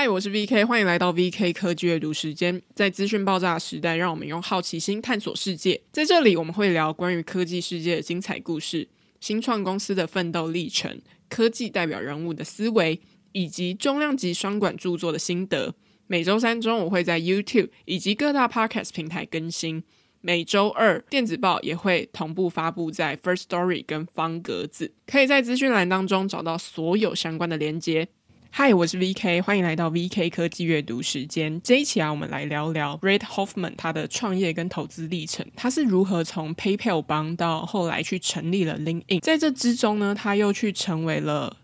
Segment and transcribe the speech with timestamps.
[0.00, 2.62] 嗨，我是 VK，欢迎来到 VK 科技阅读时间。
[2.72, 5.82] 在资讯爆炸的时代，让我们用好奇心探索世界。
[5.90, 8.86] 在这里，我们会聊关于科技世界的精彩故事、
[9.18, 13.00] 新创公司的奋斗历程、科技代表人物的思维，
[13.32, 15.74] 以及重量级双管著作的心得。
[16.06, 19.82] 每周三中午会在 YouTube 以及各大 Podcast 平台更新。
[20.20, 28.06] 每周二电子报也会同步发布在 First Story 跟方格子，可以在资讯栏当中找到所有相关的连接。
[28.50, 31.60] 嗨，我是 VK，欢迎来到 VK 科技阅读时间。
[31.62, 41.58] 这一期啊，我们来聊聊 Red Hoffman 他的创业跟投资历程，他是如何从 PayPal 帮到后来去成立了 LinkedIn，在这之中呢，他又去成为了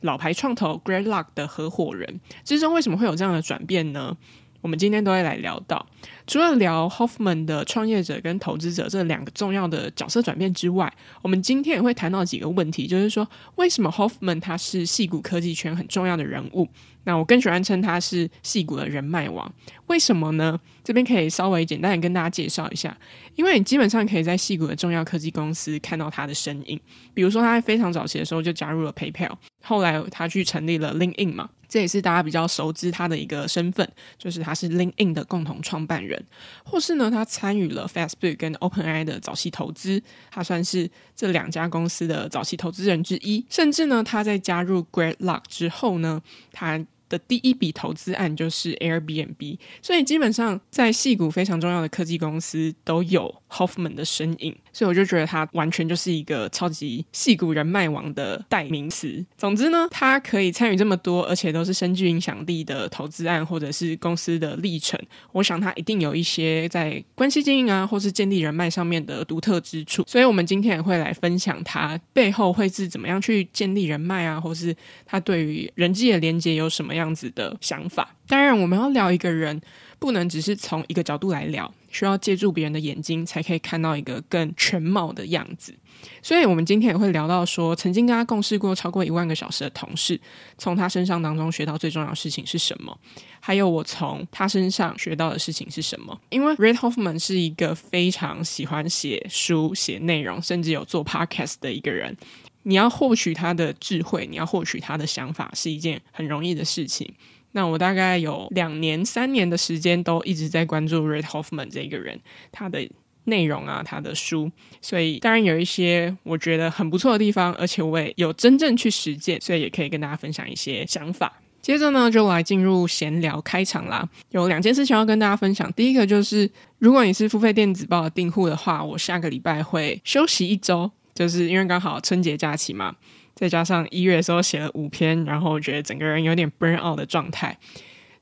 [0.00, 2.20] 老牌创投 Greg Luck 的合伙人。
[2.42, 4.16] 之中为什么会有这样的转变呢？
[4.60, 5.84] 我们今天都会来聊到，
[6.26, 10.92] 除了聊 Hoffman 的创业者跟投资者这两个重要的角色转变之外，
[11.22, 16.68] 我们今天也会谈到几个问题，就是说为什么 Hoffman 他是戏骨科技圈很重要的人物？
[17.04, 19.50] 那我更喜欢称他是戏骨的人脉王，
[19.86, 20.60] 为什么呢？
[20.84, 22.94] 这边可以稍微简单的跟大家介绍一下，
[23.40, 26.78] 因为你基本上可以在矽谷的重要科技公司看到他的身影，
[27.14, 29.32] 比如说他在非常早期的时候就加入了 PayPal，
[29.62, 31.48] 后来他去成立了 LinkedIn 嘛。
[31.66, 33.88] 这也是大家比较熟知他的一个身份，
[34.18, 36.22] 就是他是 LinkedIn 的共同创办人，
[36.64, 46.20] 或是呢，他参与了 Facebook 跟 OpenAI 的早期投资，他算是这两家公司的早期投资人之一，甚至呢，他在加入 Great Luck 之后呢，
[46.52, 59.24] 他的第一笔投资案就是 Airbnb，所以基本上在戏谷非常重要的科技公司都有 Hoffman 的身影，所以我就觉得他完全就是一个超级戏骨人脉王的代名词。
[59.36, 64.98] 总之呢，他可以参与这么多，而且都是深具影响力的投资案或者是公司的历程，
[65.32, 70.04] 我想他一定有一些在关系经营啊，或是建立人脉上面的独特之处。
[70.06, 78.14] 所以我们今天也会来分享他背后会是怎么样去建立人脉啊，或是他对于人际的连接有什么样子的想法。
[78.26, 79.60] 当然，我们要聊一个人，
[79.98, 81.72] 不能只是从一个角度来聊。
[81.90, 85.74] 需要借助别人的眼睛，才可以看到一个更全貌的样子。
[86.22, 90.18] 所以，我们今天也会聊到说，曾经跟他共事过超过一万个小时的同事，
[90.56, 92.96] 从他身上当中学到最重要的事情是什么？
[93.38, 96.18] 还有我从他身上学到的事情是什么？
[96.30, 102.16] 因为 Red Hoffman 是一个非常喜欢写书、写内容，甚至有做 podcast 的一个人。
[102.62, 107.10] 你要获取他的智慧，你要获取他的想法，是一件很容易的事情。
[107.52, 112.20] 那我大概有两年、三年的时间都一直在关注 Red Hoffman 这个人，
[112.52, 112.88] 他的
[113.24, 114.50] 内容啊，他的书，
[114.80, 121.40] 所以当然有一些我觉得很不错的地方，而且我也有真正去实践，所以也可以跟大家分享一些想法。
[121.60, 124.08] 接着呢，就来进入闲聊开场啦。
[124.30, 132.96] 有两件事情要跟大家分享，第一个就是如果你是付费电子报的订户的话，我下个礼拜会休息一周，就是因为刚好春节假期嘛。
[133.40, 137.56] 再加上一月的时候写了五篇，然后我觉得整个人有点 burn out 的状态。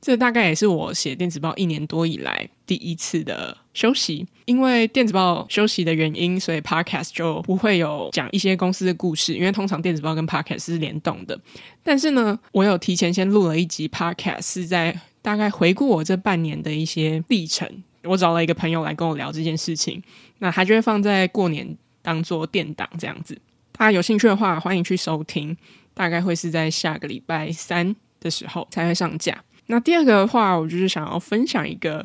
[0.00, 4.24] 这大概也是我写电子报一年多以来第一次的休息。
[4.44, 11.36] 因为电子报休息的原因，所以 podcast 就不会有讲一些公司的故事，因为通常电子报跟 podcast 是联动的。
[11.82, 17.68] 但是呢，我有提前先录了一集 podcast，是在大概回顾我这半年的一些历程。
[18.04, 20.00] 我找了一个朋友来跟我聊这件事情，
[20.38, 23.36] 那他就会放在过年当做电档这样子。
[23.78, 25.56] 大家有兴趣的话，欢迎去收听。
[25.94, 29.41] 大概会是在下个礼拜三的时候才会上架。
[29.66, 32.05] 那第二个的话，我就是想要分享一个，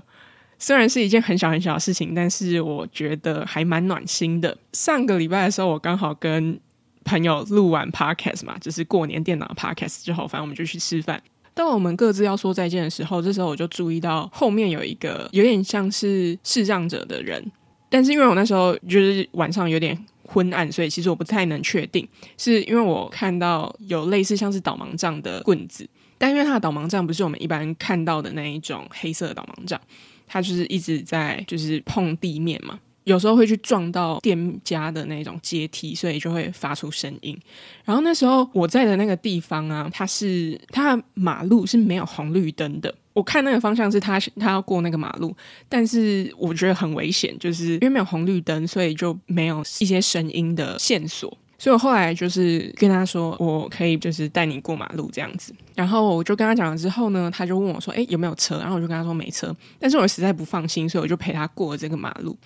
[0.59, 4.55] 虽然是一件很小很小的事情，但是我觉得还蛮暖心的。
[4.73, 6.59] 上个礼拜的时候，我刚好跟
[7.05, 11.19] 朋友录完 podcast 嘛，就是过年电脑 podcast 之后，反正我们就去吃饭。
[11.55, 17.43] 当我们各自要说再见的时候，这时候我就注意到后面有一个有点像是视障者的人，
[17.89, 19.97] 但是因为我那时候就是晚上有点。
[20.33, 22.07] 昏暗，所以其实我不太能确定，
[22.37, 29.79] 是因为我看到有类似像是导盲杖的棍子，但因为它的导盲杖不是我们一般看到的那一种黑色的导盲杖，
[30.25, 37.37] 它就是一直在就是碰地面嘛，有时候会去撞到店家的那种阶梯，所以就会发出声音。
[37.85, 42.93] 然后那时候我在的那个地方啊，它是它的马路是没有红绿灯的。
[43.13, 45.35] 我看那个方向是他，他要过那个马路，
[45.69, 51.37] 但是我觉得很危险，就是因为没有红绿灯，所以就没有一些声音的线索。
[51.59, 55.55] 所以我后来就是跟他说，我可以就是带你过马路这样子。
[55.75, 62.37] 然后我就跟他讲了之后呢，他就问我说：“诶，有没有车？”然后我就跟他说没车，但是我实在不放心，所以我就陪他过了这个马路。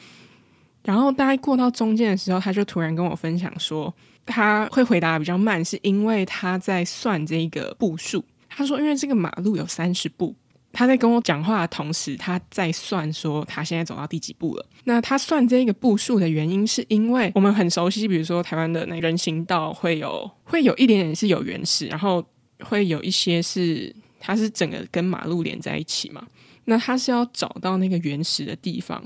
[0.83, 3.91] 然后大概过到中间的时候，他就突然跟我分享说，
[4.25, 8.23] 他会回答比较慢，是因为他在算这个步数。
[8.47, 10.35] 他说，因为这个马路有三十步。
[10.77, 14.63] 他在跟我讲话的同时，他在算说他现在走到第几步了。
[14.83, 22.23] 那他算这个步数的原因，是因为我们很熟悉，比如说台湾的那人行道会有会有一点点是有原始，然后
[22.59, 26.23] 会有一些是它是整个跟马路连在一起嘛。
[26.65, 29.03] 那他是要找到那个原始的地方，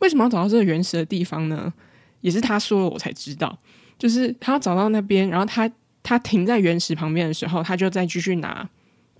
[0.00, 1.72] 为什么要找到这个原始的地方呢？
[2.20, 3.56] 也是他说了我才知道，
[3.96, 5.70] 就是他要找到那边，然后他
[6.02, 8.68] 他停在原石旁边的时候，他就再继续拿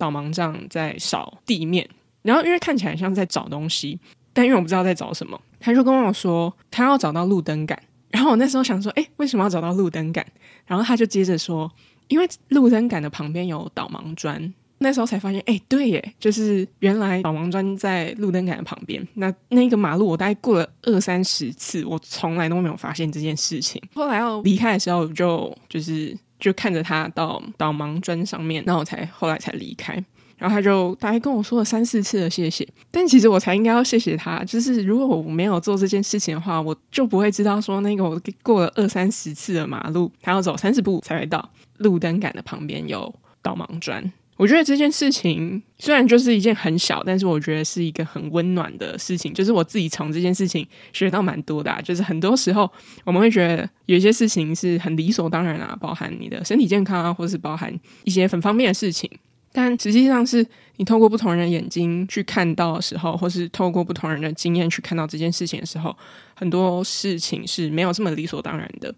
[0.03, 1.87] 导盲杖在扫地面，
[2.21, 3.97] 然后因为看起来像在找东西，
[4.33, 10.25] 但因为我不知道在找什么，他就跟我说他要找到路灯杆，然后我那时候想说，诶，为什么要找到路灯杆？
[10.65, 11.71] 然后他就接着说，
[12.09, 14.53] 因为路灯杆的旁边有导盲砖。
[14.79, 19.07] 那时候才发现，哎、对耶，就是原来导盲砖在路灯杆的旁边。
[19.13, 23.81] 那那个马路，我大概过了二三十次，我从来都没有发现这件事情。
[23.93, 29.93] 后来要离开的时候，就就是就看着他到导盲砖上面，那我才后来才离开。
[30.37, 34.43] 然后他就大概跟我说了三四次的谢谢，但其实我才应该要谢谢他。
[34.43, 44.11] 就是如果我没有做这件事情的话，我就不会知道说那个我过了二三十次的马路，他要走三十步才会到路灯杆的旁边有导盲砖。
[44.35, 49.33] 我觉得这件事情虽然就是一件很小，但是我觉得是一个很温暖的事情。
[49.33, 51.79] 就是我自己从这件事情学到蛮多的。
[51.83, 52.69] 就是很多时候
[53.03, 59.09] 我们会觉得有些事情是很理所当然啊，包含你的身体健康啊，或是包含一些很方便的事情。
[59.55, 60.43] 但实际上是
[60.77, 65.95] 你透过不同人的眼睛去看到的时候，或是透过不同人的经验去看到这件事情的时候，
[66.33, 68.93] 很多事情是没有这么理所当然的。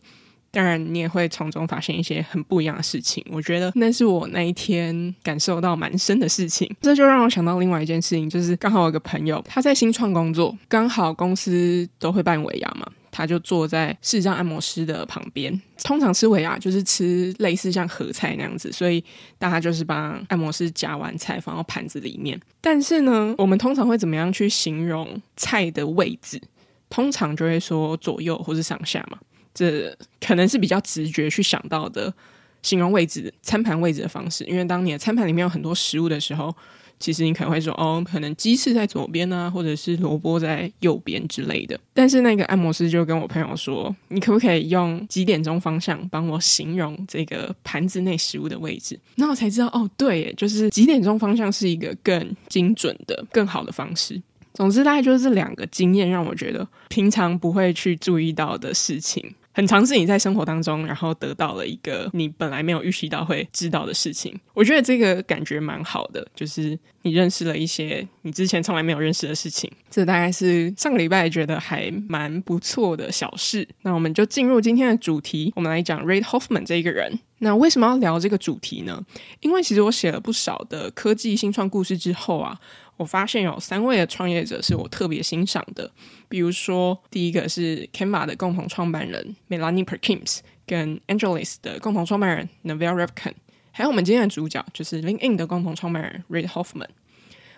[0.55, 3.21] 当然，你也会从中发现一些很不一样的事情。
[3.29, 6.73] 我觉得那是我那一天感受到蛮深的事情。
[6.79, 15.61] 这就让我想到另外一件事情，就是刚好有个朋友他在新创工作，刚好公司都会办尾牙嘛，他就坐在视障按摩师的旁边。
[15.83, 19.03] 通常吃尾牙就是吃类似像合菜那样子，所以
[19.37, 22.39] 大家就是帮按摩师夹完菜放到盘子里面。
[22.61, 26.41] 但是呢，我们通常会怎么样去形容菜的位置？
[26.89, 29.17] 通常就会说左右或是上下嘛。
[29.55, 32.13] 这可能是比较直觉去想到的
[32.61, 36.55] 形容位置、餐盘位置的方式，因为当你的餐盘里面有很多食物的时候，
[36.99, 41.77] 其实你可能会说哦，可能鸡翅在左边啊，或者是萝卜在右边之类的。
[41.93, 48.99] 但是那个按摩师就跟我朋友说，你可不可以用几点钟方向帮我形容这个盘子内食物的位置？
[49.15, 54.21] 那我才知道哦，对，就是几点钟方向是一个更精准的、更好的方式。
[54.53, 59.35] 总之，大概就是这两个经验让我觉得平常不会去注意到的事情。
[59.55, 64.37] 很尝试你在生活当中，然后得到了一个你本来没有预习到会知道的事情。
[64.53, 69.71] 我觉得这个感觉蛮好的，就是你认识了一些你之前从来没有认识的事情。
[69.89, 73.65] 这大概是上个礼拜觉得还蛮不错的小事。
[73.83, 77.17] 那我们就进入今天的主题，我们来讲 Reid Hoffman 这一个人。
[77.37, 79.01] 那为什么要聊这个主题呢？
[79.39, 82.59] 因为其实我写了不少的科技新创故事之后啊。
[82.97, 85.91] 我发现有三位的创业者是我特别欣赏的，
[86.29, 93.33] 比如说第一个是 Canva 的共同创办人 Melanie Perkins，跟 Angelis 的共同创办人 Naval Ravikant，
[93.71, 96.87] 还有我们今天的主角就是 LinkedIn 的共同创办人 Reid Hoffman。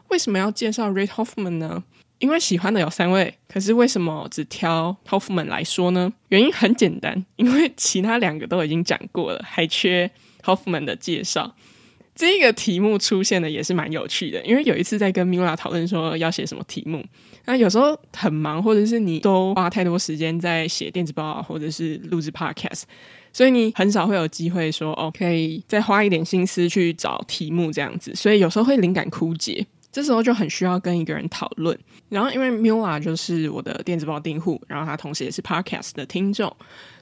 [0.07, 1.83] 为什么要介绍 Reid Hoffman 呢？
[2.19, 6.11] 因为喜欢的有三位，可是为什么只挑 Hoffman 来说呢？
[6.29, 10.09] 原因很简单，因为其他两个都已经讲过了，还缺
[10.43, 11.55] Hoffman 的介绍。
[12.17, 17.05] 这个题目出现的也是蛮有趣的，因为有一次在跟 Mila 讨论说要写什么题目，
[17.45, 22.81] 那有时候很忙，或者是你都花太多时间在写电子报，或者是录制 Podcast，
[23.31, 31.77] 所以你很少会有机会说哦，可以再花一点心思去找题目这样子，所以有时候会灵感枯竭，这时候就很需要跟一个人讨论。
[32.09, 36.51] 然后因为 Mila 就是我的电子报订户，然后他同时也是 Podcast 的听众，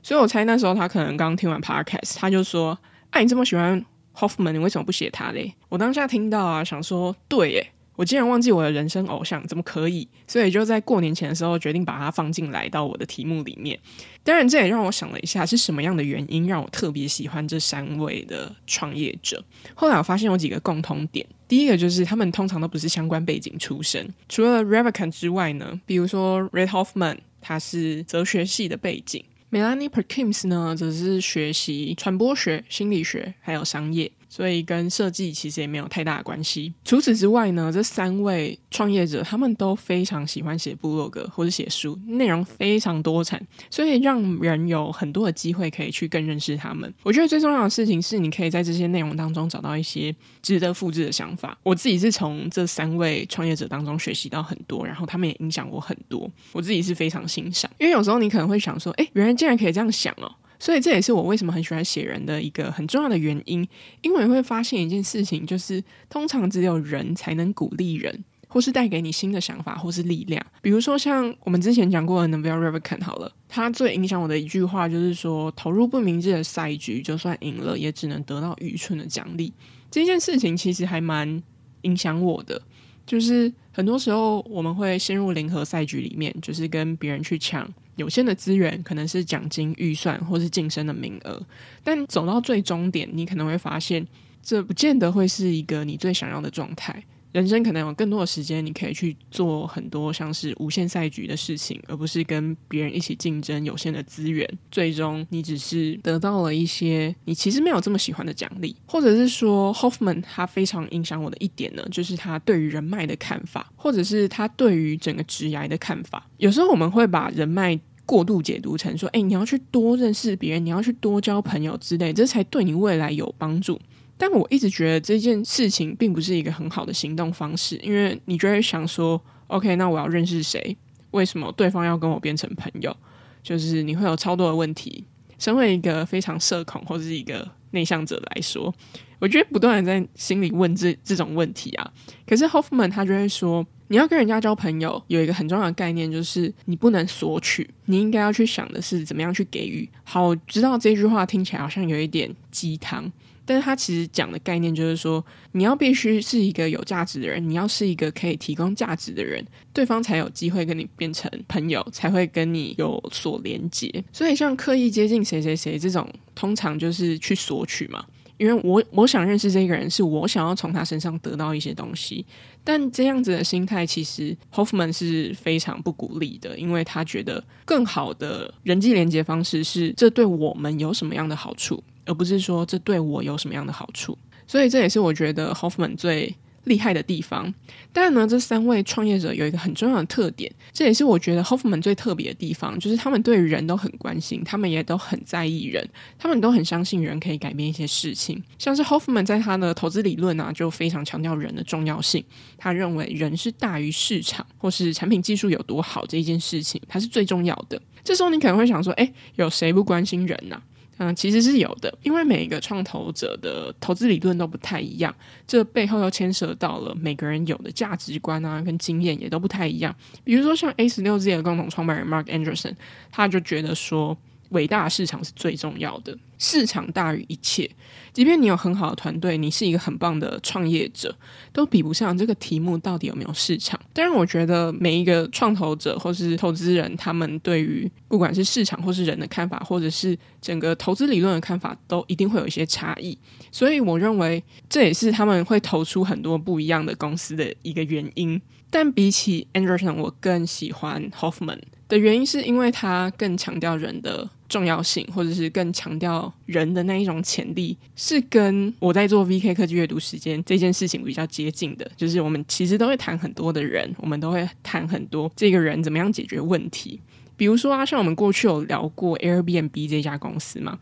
[0.04, 2.78] 所以我猜那时候他可能刚听完 Podcast，他就说
[3.12, 3.82] ：“哎、啊，你这么喜欢。”
[4.16, 5.54] Hoffman，你为什么不写他嘞？
[5.70, 10.08] 我当下听到啊，想说对耶，我竟然忘记我的人生偶像，怎么可以？
[10.28, 13.80] 所以就在过年前的时候，决定把他放进来到我的题目里面。
[14.24, 19.44] 当然，这也让我想了一下，是什么样的原因让我特别喜欢这三位的创业者？
[19.74, 21.26] 后来我发现有几个共通点。
[21.48, 29.24] 第一个就是他们通常都不是相关背景出身，除了 Ravikant 之外呢，比如说 Red Hoffman，他是哲学系的背景。
[29.56, 34.12] Melanie Perkins 呢，则是学习传播学、心理学，还有商业。
[34.28, 36.74] 所以跟设计其实也没有太大的关系。
[36.84, 46.92] 除此之外呢，这三位创业者他们都非常喜欢写部落格或者写书，内容非常多产，所以让人有很多的机会可以去更认识他们。
[47.04, 51.58] 我觉得最重要的事情是，你可以在这些内容当中找到一些值得复制的想法。
[51.64, 56.30] 我自己是从这三位创业者当中学习到很多，然后他们也影响我很多。
[56.52, 60.32] 我自己是非常欣赏，因为有时候你可能会想说，诶，原来竟然可以这样想哦。
[60.66, 63.68] 所以这也是我为什么很喜欢写人的一个很重要的原因，
[64.02, 70.44] 因为你会发现一件事情，就是通常只有人才能鼓励人，或是带给你新的想法，或是力量。
[70.64, 79.54] 比如说像我们之前讲过的 Naval Ravikant 好了，他最影响我的一句话就是说：投入不明智的赛局，就算赢了，也只能得到愚蠢的奖励。
[79.92, 81.44] 这件事情其实还蛮
[81.84, 82.60] 影响我的。
[83.06, 91.42] 就是很多时候我们会陷入零和赛局里面，就是跟别人去抢有限的资源，可能是奖金、预算或是晋升的名额。
[91.84, 94.06] 但走到最终点，你可能会发现，
[94.44, 97.04] 这不见得会是一个你最想要的状态。
[97.36, 104.50] 人生可能有更多的时间，你可以去做很多像是无限赛局的事情，而不是跟别人一起竞争有限的资源。
[104.72, 116.26] 最终，你只是得到了一些你其实没有这么喜欢的奖励，或者是说，Hoffman 他非常影响我的一点呢，就是他对于人脉的看法，或者是他对于整个职涯的看法。
[116.38, 123.78] 有时候我们会把人脉过度解读成说，哎，你要去多认识别人，你要去多交朋友之类，这才对你未来有帮助。
[124.18, 130.76] 但我一直觉得这件事情并不是一个很好的行动方式，因为你就会想说，OK，那我要认识谁？
[131.12, 132.96] 为什么对方要跟我变成朋友？
[133.44, 135.04] 就是你会有超多的问题。
[135.38, 138.74] 身为一个非常社恐或者是一个内向者来说，
[139.20, 141.94] 我觉得不断的在心里问这这种问题啊。
[142.26, 149.88] 可是 Hoffman 他就会说，你要跟人家交朋友，有一个很重要的概念，就是你不能索取，你应该要去想的是怎么样去给予。
[150.06, 153.12] 好，我知道这句话听起来好像有一点鸡汤。
[153.46, 164.04] 但是他其实讲的概念就是说，你要必须是一个有价值的人，你要是一个可以提供价值的人，对方才有机会跟你变成朋友，才会跟你有所连接。
[164.12, 168.04] 所以像刻意接近谁谁谁这种，通常就是去索取嘛。
[168.38, 172.26] 因为我我想认识这个人，是我想要从他身上得到一些东西。
[172.66, 181.82] 但这样子的心态，其实 Hoffman 是非常不鼓励的，因为他觉得更好的人际连接方式是，这对我们有什么样的好处。
[182.06, 186.36] 而不是说这对我有什么样的好处，所以这也是我觉得 Hoffman 最
[186.66, 187.54] 厉害的地方。
[187.94, 198.42] 但呢，这三位创业者有一个很重要的特点，这也是我觉得 Hoffman 最特别的地方，就是他们对人都很关心，他们也都很在意人，他们都很相信人可以改变一些事情。
[198.58, 202.24] 像是 Hoffman 在他的投资理论啊，就非常强调人的重要性。
[202.58, 207.80] 他认为人是大于市场或是产品技术有多好这一件事情，它是最重要的。
[208.04, 210.62] 这时候你可能会想说，诶，有谁不关心人呢？
[210.98, 215.14] 嗯，其实是有的，因为每一个创投者的投资理论都不太一样，
[215.46, 219.94] 这背后又牵涉到了每个人有的价值观啊，跟经验也都不太一样。
[220.24, 222.76] 比如说像 A 十六 Z 的共同创办人 Mark Anderson，
[223.12, 224.18] 他就觉得说，
[224.56, 227.70] 伟大市场是最重要的，市场大于一切。
[228.14, 231.14] 即便你有很好的团队，你是一个很棒的创业者，
[231.52, 233.78] 都比不上这个题目到底有没有市场。
[233.92, 243.18] 当然，我觉得每一个创投者或是投资人，他们对于不管是市场或是人的看法，或者是整个投资理论的看法，都一定会有一些差异。
[243.52, 248.42] 所以，我认为这也是他们会投出很多不一样的公司的一个原因。
[248.72, 261.90] 但比起 Anderson，我更喜欢 Hoffman 的原因，是因为他更强调人的重要性，或者是更强调人的那一种潜力，是跟我在做 VK 科技阅读时间这件事情比较接近的。
[261.98, 267.00] 就是我们其实都会谈很多的人，我们都会谈很多这个人怎么样解决问题。
[267.38, 270.80] 比如说啊，像我们过去有聊过 Airbnb 这家公司嘛。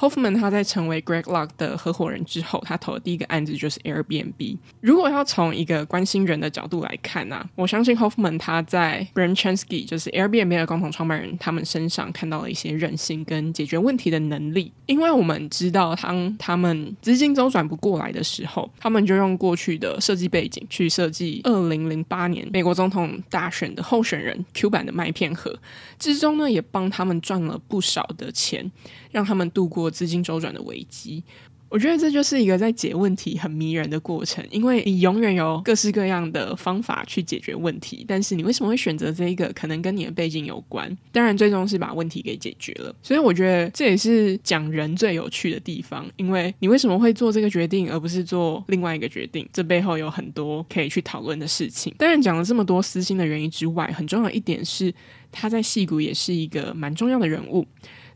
[0.00, 4.56] Hoffman 他在成为 Greg Luck 的合伙人之后，他投的第一个案子就是 Airbnb。
[4.80, 14.72] 如果要从一个关心人的角度来看呢、我相信 Hoffman 他在 Brian Chesky 就是 Airbnb 的共同创办人他们身上看到了一些韧性跟解决问题的能力。
[14.86, 25.54] 因为我们知道，当他们资金周转不过来的时候，他们就用过去的设计背景去设计二零零八年美国总统大选的候选人 Q 版的麦片盒，
[25.98, 28.72] 之中呢也帮他们赚了不少的钱，
[29.10, 29.90] 让他们度过。
[29.90, 31.22] 资金周转的危机，
[31.68, 39.52] 我觉得这就是一个在解问题很迷人的过程，因为你永远有各式各样的方法去解决问题，但是你为什么会选择这一个？
[39.52, 40.96] 可能跟你的背景有关。
[41.12, 42.94] 当然，最终是把问题给解决了。
[43.02, 49.46] 所以我觉得这也是讲人最有趣的地方，因为你为什么会做这个决定，而不是做另外一个决定？
[49.52, 51.94] 这背后有很多可以去讨论的事情。
[51.98, 54.94] 当然，讲了这么多私心的原因之外，很重要一点是
[55.30, 57.66] 他在戏骨也是一个蛮重要的人物，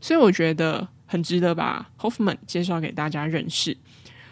[0.05, 0.87] 所以我觉得。
[1.07, 3.77] 很值得把 Hoffman 介绍给大家认识。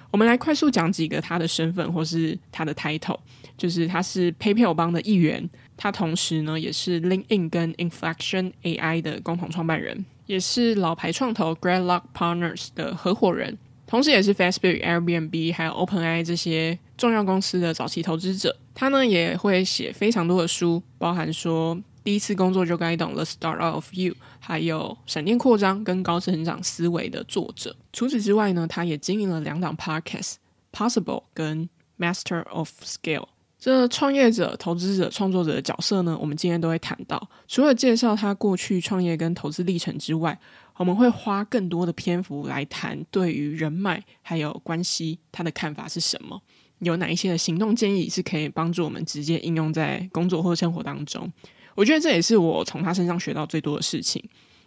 [0.09, 3.19] 我们来快速讲几个他的身份或是他的 title，
[3.55, 18.57] 就是他是 PayPal 帮的一员，他同时呢也是 LinkedIn 跟 Inflection AI 的共同创办人，也是老牌创投 Greg Luck Partners 的合伙人，同时也是 Facebook、Airbnb 还有 OpenAI 这些重要公司的早期投资者。
[18.73, 21.79] 他呢也会写非常多的书，包含说。
[22.03, 27.75] 第一次工作就该懂《The Start of You》，还有《闪电扩张》跟高成长思维的作者。
[27.93, 30.33] 除此之外呢，他也经营了两档 Podcast，
[30.71, 31.67] 《Possible》跟
[31.97, 33.19] 《Master of Scale》。
[33.57, 37.29] 这创业者、投资者、创作者的角色呢，我们今天都会谈到。
[37.47, 40.37] 除了介绍他过去创业跟投资历程之外，
[40.75, 46.41] 我们会花更多的篇幅来谈对于人脉还有关系他的看法是什么。
[46.79, 51.31] 有哪一些的行动建议是可以帮助我们直接应用在工作或生活当中。
[51.75, 54.23] 我觉得这也是我从他身上学到最多的事情。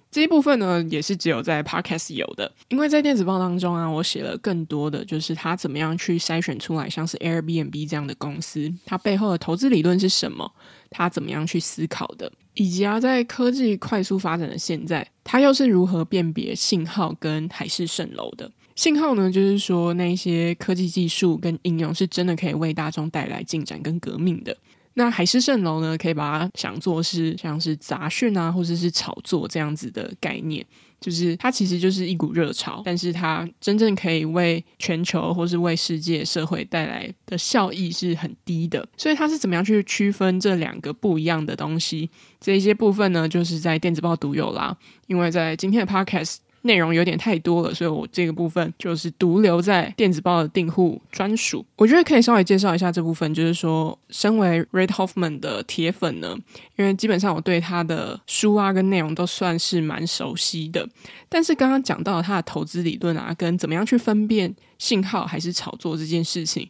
[0.08, 10.50] 这一部分呢，也是只有在 Podcast 有的，因为在电子报当中啊，我写了更多的就是他怎么样去筛选出来，像是 Airbnb 这样的公司，它背后的投资理论是什么，
[10.90, 18.50] 他怎么样去思考的，以及啊，在科技快速发展的现在，他又是如何辨别信号跟海市蜃楼的。
[18.76, 24.56] 信号呢，就是说那些科技技术跟应用是真的可以为大众带来进展跟革命的。
[24.98, 30.64] 那海市蜃楼呢，可以把它想做是像是杂讯啊，或者是炒作这样子的概念，
[30.98, 38.88] 就是它其实就是一股热潮，但是它真正可以为全球或是为世界社会带来的效益是很低的。
[38.96, 42.08] 所以它是怎么样去区分这两个不一样的东西？
[42.40, 44.74] 这一些部分呢，就是在电子报独有啦，
[45.08, 46.36] 因为在今天的 Podcast。
[46.66, 51.64] 内容有点太多了，所以我这个部分就是独留在电子报的订户专属。
[51.76, 56.36] 我觉得可以稍微介绍一下这部分，就是说，身为 Red Hoffman 的铁粉呢，
[56.76, 60.86] 因为基本上我对他的书啊跟内容都算是蛮熟悉的，
[61.28, 66.68] 但是刚刚讲到他的投资理论啊，跟怎么样去分辨信号还是炒作这件事情，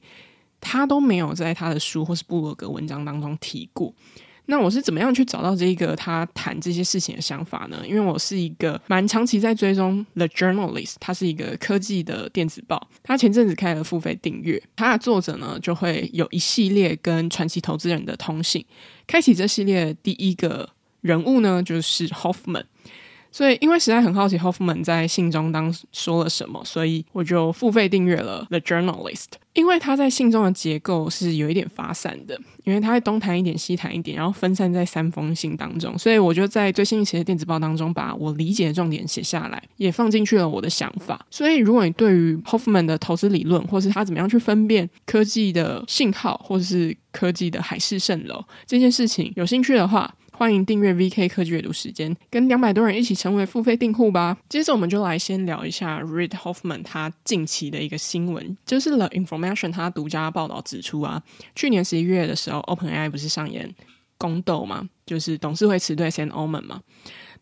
[0.61, 3.93] 他都没有在他的书或是部落格文章当中提过。
[4.47, 7.83] 那我是怎么样去找到这个他谈这些事情的想法呢？
[7.87, 12.89] 因为我是一个蛮长期在追踪 The Journalist，它是一个科技的电子报。
[13.03, 18.65] 他前阵子开了付费订阅，他的作者呢就会有一系列跟传奇投资人的通信。
[19.07, 20.69] 开启这系列第一个
[21.01, 22.65] 人物呢就是 Hoffman。
[23.37, 29.27] 所以，因为实在很好奇 Hoffman 在信中当说了什么，所以我就付费订阅了 The Journalist。
[29.53, 35.99] 因为他在信中的结构是有一点发散的，因为他会东谈一点，西谈一点，然后分散在三封信当中。
[35.99, 41.27] 所以，我就在最新一期的电子报当中，把我理解的重点写下来，也放进去了我的想法。
[41.31, 54.37] 所以，如果你对于 Hoffman 的投资理论，或是他怎么样去分辨科技的信号，或是科技的海市蜃楼这件事情有兴趣的话，欢迎订阅 VK 科技阅读时间，跟两百多人一起成为付费订户吧。
[54.51, 61.23] 接着，我们就来先聊一下 Reid Hoffman 他近期的一个新闻，就是 The Information 他独家报道指出啊，
[61.55, 63.75] 去年十一月的时候，OpenAI 不是上演
[64.19, 66.83] 宫斗嘛，就是董事会辞退 Sam Altman 嘛。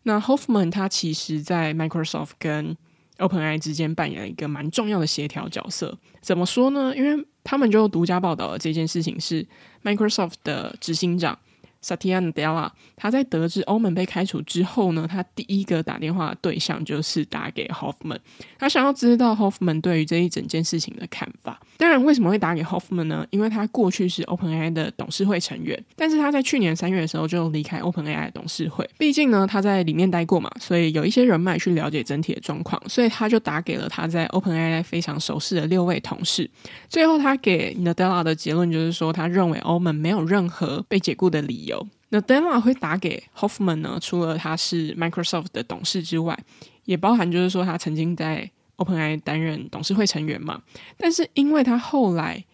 [0.03, 2.77] 那 Hoffman 他其实在 Microsoft 跟
[3.17, 5.97] OpenAI 之间扮演了一个蛮重要的协调角色。
[6.21, 6.95] 怎么说呢？
[6.95, 9.45] 因为他们就独家报道了这件事情是
[9.83, 11.37] Microsoft 的执行长。
[11.85, 18.17] Satya Nadella，他在得知欧盟被开除之后呢，他第一个打电话的对象就是打给 Hoffman，
[18.57, 21.59] 他想要知道 Hoffman 对于这一整件事情的看法。
[21.77, 23.27] 当然，为什么会打给 Hoffman 呢？
[23.29, 28.89] 因为他过去是 OpenAI 的董事会成员，但是他在去年三月的时候就离开 OpenAI 董事会。
[28.97, 36.49] 毕竟呢，他在里面待过嘛，所以有一些人脉去了解整体的状况，所以他就打给了他在 OpenAI 非常熟悉的六位同事。
[36.89, 41.74] 最后，他给 Nadella 的结论就是说，他认为欧盟没有任何被解雇的理由。
[42.09, 43.97] 那 Della 会打给 Hoffman 呢？
[44.01, 46.37] 除了他是 Microsoft 的董事之外，
[46.85, 50.61] 也包含就是说他曾经在 OpenAI 担任董事会成员嘛。
[50.97, 52.45] 但是因为他后来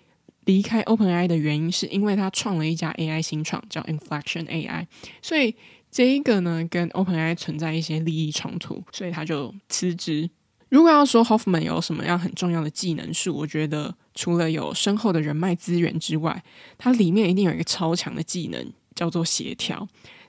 [0.46, 4.88] 离开 OpenAI 的原因，是因为他创了一家 AI 新创叫 Inflection AI，
[5.22, 5.54] 所以
[5.92, 10.30] 这一个呢跟 OpenAI 存在一些利益冲突，所以他就辞职。
[10.70, 16.42] 如果要说 Hoffman 有什么样很重要的技能树，我觉得除了有深厚的人脉资源之外，
[16.78, 18.72] 它里面一定有一个超强的技能。
[18.96, 19.88] 叫做协调，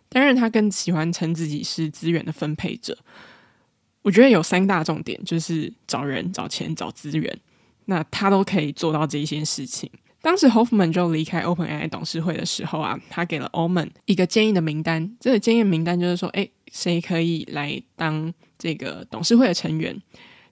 [0.08, 2.96] 当然他更喜欢称自己是资源的分配者。
[4.02, 7.38] 我觉得有三大重点，就是找人、找钱、找资源。
[7.86, 9.90] 那他都可以做到这一件事情。
[10.20, 15.16] 当时 Hoffman 就离开 OpenAI 董事会的时候啊，他给了 Omen 一个建议的名单。
[15.18, 20.00] 这个建议名单就是说，诶，谁可以来当这个董事会的成员？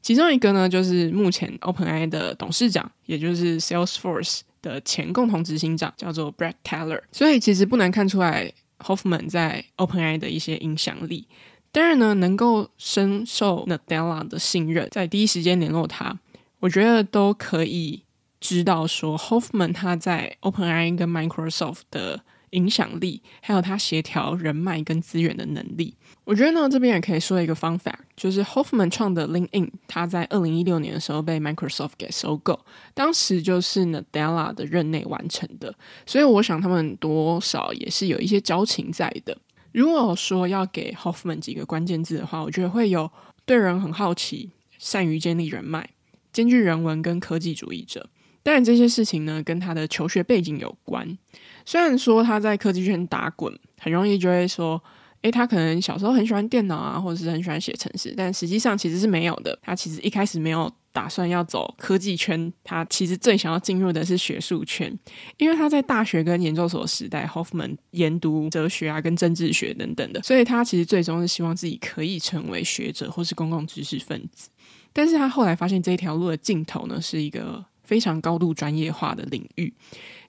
[0.02, 4.40] 其中一个呢，就是目前 OpenAI 的董事长，也就是 Salesforce。
[4.62, 11.26] 的前共同执行长叫做 Brad Taylor，所以其实不难看出来 Hoffman 在 OpenAI 的一些影响力。
[11.72, 16.18] 当然呢，能够深受 Nadella 的信任，在第一时间联络他，
[16.58, 18.02] 我觉得都可以
[18.40, 22.22] 知道说 Hoffman 他在 OpenAI 跟 Microsoft 的。
[22.50, 32.58] 影响力，还有他协调人脉跟资源的能力，我觉得呢，这边也可以说一个 fun fact，就是 Hoffman 创的 LinkedIn，他在二零一六年的时候被 Microsoft 给收购，
[32.94, 35.74] 当时就是 Nadella 的任内完成的，
[36.06, 39.36] 所以我想他们多少也是有一些交情在的。
[39.72, 43.08] 如果说要给 Hoffman 几个关键字的话，我觉得会有
[43.44, 45.90] 对人很好奇，善于建立人脉，
[46.32, 48.08] 兼具人文跟科技主义者。
[48.42, 51.18] 当然这些事情呢，跟他的求学背景有关。
[51.70, 54.82] 虽然说他在科技圈打滚，很容易就会说，
[55.22, 59.56] 诶，他可能小时候很喜欢电脑啊，或者是很喜欢写程式，但实际上其实是没有的。
[59.62, 64.92] 他其实一开始没有打算要走科技圈，他其实最想要进入的是学术圈，
[65.36, 74.48] 因为他在大学跟研究所时代，Hoffman 研读哲学啊，跟政治学等等的，所以他其实最终是希望自己可以成为学者或是公共知识分子。
[74.92, 79.72] 但是他后来发现这条路的尽头呢，是一个非常高度专业化的领域，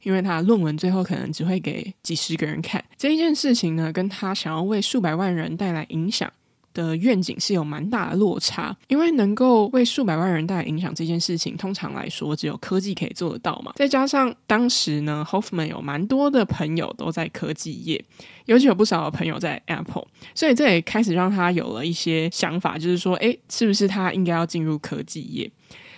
[0.04, 2.84] 因为他论文最后可能只会给几十个人看。
[2.98, 6.32] 这一件事情呢，跟他想要为数百万人带来影响
[6.74, 13.74] 的愿景是有蛮大的落差，因为能够为数百万人带来影响这件事情，通常来说只有科技可以做得到嘛。
[13.76, 18.02] 再加上当时呢，Hoffman 有蛮多的朋友都在科技业，
[18.46, 25.52] 尤其有不少的朋友在 Apple，所以这也开始让他有了一些想法，就是说，诶，是不是他应该要进入科技业？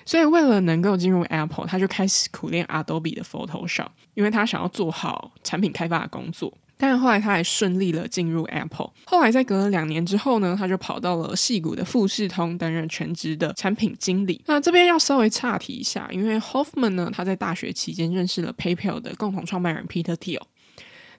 [0.05, 6.57] 所以为了能够进入 Apple，他就开始苦练 Adobe 的 Photoshop，因为他想要做好产品开发的工作。
[6.75, 8.91] 但是后来他还顺利了进入 Apple。
[9.05, 14.41] 后来在隔了两年之后呢，他就跑到了戏谷的富士通担任全职的产品经理。
[14.47, 20.41] 那这边要稍微岔题一下，因为 Hoffman 呢，他在大学期间认识了 PayPal 的共同创办人 Peter Thiel，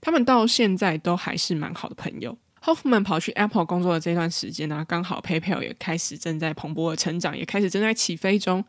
[0.03, 2.37] 他们到现在都还是蛮好的朋友。
[2.65, 8.65] Hoffman 跑去 Apple 工作的这段时间呢，刚好 PayPal 也开始正在蓬勃的成长，也开始正在起飞中。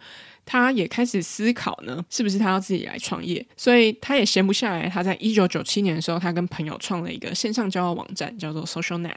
[0.48, 3.44] 他也开始思考呢，是不是他要自己来创业？
[3.58, 4.88] 所以他也闲不下来。
[4.88, 9.16] 他在一九九七年的时候，他跟朋友创了一个线上交友网站，叫做 SocialNet。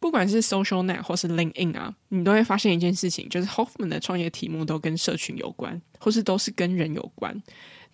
[0.00, 7.40] 不管是 SocialNet 或是 LinkedIn 啊，你都会发现一件事情，就是 Hoffman 的创业题目都跟社群有关，或是都是跟人有关。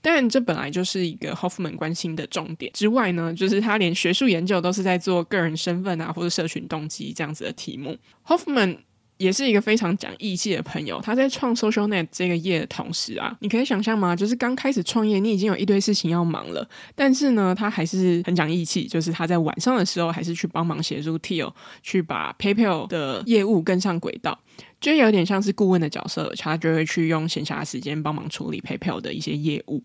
[0.03, 7.97] 但这本来就是一个 Hoffman 关心的重点之外呢，就是他连学术研究都是在做个人身份啊，或者社群动机这样子的题目。
[8.27, 8.79] Hoffman
[9.19, 10.99] 也是一个非常讲义气的朋友。
[11.03, 14.17] 他在创 SocialNet 这个业的同时啊，你可以想象吗？
[14.17, 24.41] 就是刚开始创业，你已经有一堆事情要忙了，但是呢，他还是很讲义气，就是他在晚上的时候还是去帮忙协助 Thiel 去把 PayPal 的业务跟上轨道，
[24.81, 29.83] 就有点像是顾问的角色，他就会去用闲暇时间帮忙处理 PayPal 的一些业务。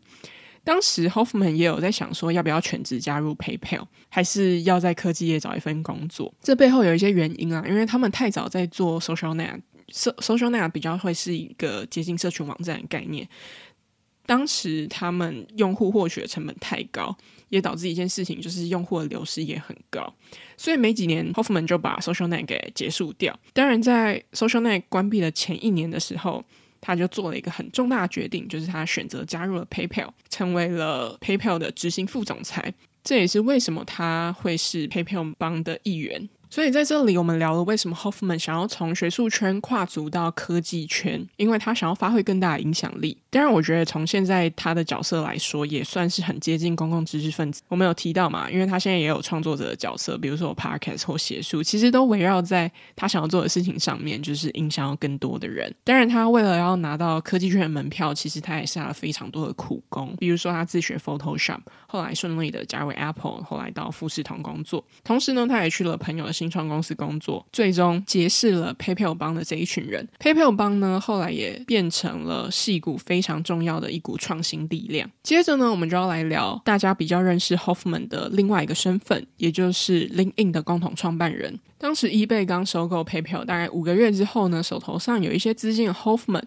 [0.63, 6.33] 当时 Hoffman 也有在想说，要不要全职加入 PayPal，还是要在科技业找一份工作？
[6.41, 13.29] 这背后有一些原因啊，因为他们太早在做 SocialNet，SocialNet 比较会是一个接近社群网站的概念。
[14.25, 17.15] 当时他们用户获取的成本太高，
[17.49, 20.13] 也导致一件事情，就是用户的流失也很高。
[20.57, 23.37] 所以没几年，Hoffman 就把 SocialNet 给结束掉。
[23.53, 26.43] 当然，在 SocialNet 关闭的前一年的时候，
[26.81, 32.73] 他就做了一个很重大的决定，就是他选择加入了 PayPal，成为了 PayPal 的执行副总裁。
[33.03, 36.27] 这也是为什么他会是 PayPal 帮的一员。
[36.49, 43.17] 所以在这里，我们聊了为什么 Hoffman 想要从学术圈跨足到科技圈，因为他想要发挥更大的影响力。
[43.29, 47.61] 当然，我觉得从现在他的角色来说，也算是很接近公共知识分子。
[47.67, 55.73] 我们有提到嘛，因为他现在也有创作者的角色，比如说 Podcast 或写书，其实都围绕在他想要做的事情上面，就是影响到更多的人。
[55.83, 64.85] 当然，他为了要拿到科技圈的门票，其实他也下了非常多的苦功，比如说他自学 Photoshop，后来顺利的加入 Apple，后来到富士通工作。
[65.03, 70.05] 同时呢，他也去了朋友的新创公司工作，最终结识了 PayPal 帮的这一群人。
[70.19, 75.09] PayPal 帮呢，后来也变成了矽谷非常重要的一股创新力量。
[75.23, 81.57] 接着呢，我们就要来聊大家比较认识 Hoffman 的另外一个身份，也就是 LinkedIn 的共同创办人。
[81.77, 86.43] 当时 eBay 刚收购 PayPal 大概五个月之后呢，手头上有一些资金的 Hoffman，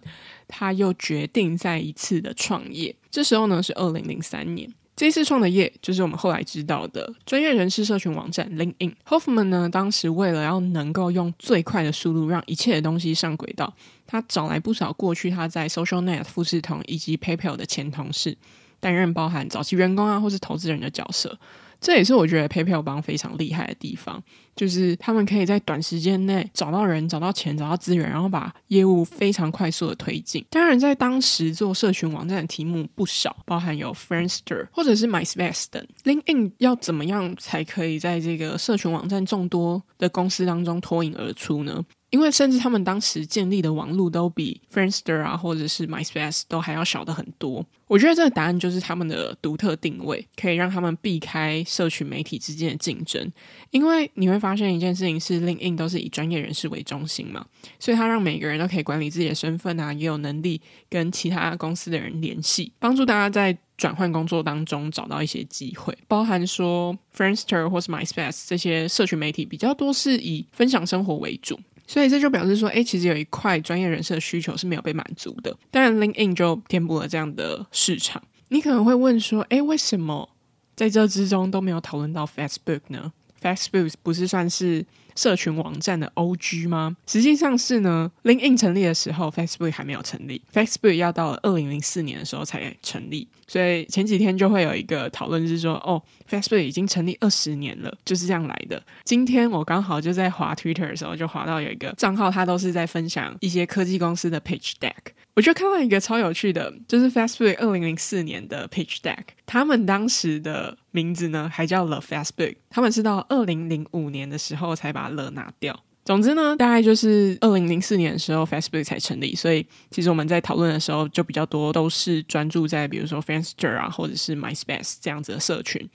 [0.46, 2.94] 他又决定再一次的创业。
[3.10, 4.70] 这时候呢，是二零零三年。
[4.98, 8.92] 这次创的业就是我们后来知道的专业人士社群网站 LinkedIn。
[9.06, 13.72] Hoffman 呢，当时为了要能够用最快的速度让一切的东西上轨道，
[14.08, 18.36] 他找来不少过去他在 SocialNet、富士通以及 PayPal 的前同事，
[18.80, 21.38] 担任包含早期员工啊或是投资人的角色。
[21.80, 24.22] 这也是我觉得 PayPal 帮非常厉害的地方，
[24.56, 30.44] 就是他们可以在短时间内找到人、找到钱、找到资源，然后把业务非常快速的推进。
[30.50, 35.86] 当然，在当时做社群网站的题目不少，包含有 Friendster 或者是 MySpace 等。
[36.04, 41.84] LinkedIn 要怎么样才可以在这个社群网站众多的公司当中脱颖而出呢？
[42.10, 47.64] 因为甚至他们当时建立的网路都比 Friendster 啊，或者是 MySpace 都还要小的很多。
[47.86, 53.32] 我觉得这个答案就是他们的独特定位，可以让他们避开社群媒体之间的竞争。
[53.70, 57.44] 因为你会发现一件事情是，LinkedIn 都是以专业人士为中心嘛，
[57.78, 65.96] 所以他让每个人都可以管理自己的身份啊，也有能力跟其他公司的人联系，帮助大家在转换工作当中找到一些机会。
[66.06, 71.58] 包含说 Friendster 或是 MySpace 这些社群媒体比较多是以分享生活为主。
[71.88, 75.56] 所以这就表示说，哎，其实有一块专业人士的需求是没有被满足的。
[75.70, 78.22] 当然，LinkedIn 就填补了这样的市场。
[78.50, 80.28] 你可能会问说，哎，为什么
[80.76, 86.96] 在这之中都没有讨论到 Facebook 呢 Facebook 不是算是社群网站的 OG 吗？
[87.06, 93.26] 实际上是呢，LinkedIn 成立的时候，Facebook 还没有成立，Facebook 要到二零零四年的时候才成立。
[93.46, 98.80] 所以前几天就会有一个讨论，是说哦，Facebook 已经成立二十年了，就是这样来的。
[99.04, 104.92] 今天我刚好就在滑 Twitter 的时候，就滑到有一个账号，他都是在分享一些科技公司的 pitch deck。
[105.38, 115.78] 我就看到一个超有趣的，就是 Facebook 二零零四年的 pitch deck，他们当时的名字呢还叫 The Facebook，他们是到二零零五年的时候才把 The 拿掉。
[116.04, 125.88] 总之呢，大概就是二零零四年的时候，Facebook 才成立，所以其实我们在讨论的时候就比较多都是专注在比如说 Friendster 啊，或者是 MySpace 这样子的社群。